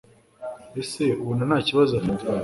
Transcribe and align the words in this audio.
aseka 0.81 1.19
ubona 1.23 1.43
ntakibazo 1.49 1.91
afite 1.99 2.25